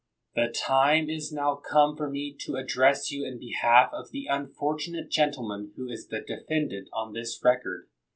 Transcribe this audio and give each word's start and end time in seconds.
The 0.33 0.47
time 0.47 1.11
is 1.11 1.31
now 1.31 1.53
come 1.57 1.95
for 1.95 2.09
me 2.09 2.33
to 2.39 2.55
address 2.55 3.11
you 3.11 3.23
in 3.23 3.37
behalf 3.37 3.93
of 3.93 4.09
the 4.09 4.25
unfortunate 4.25 5.11
gentleman 5.11 5.73
who 5.75 5.89
is 5.89 6.07
the 6.07 6.21
defendant 6.21 6.89
on 6.91 7.13
this 7.13 7.39
record. 7.43 7.87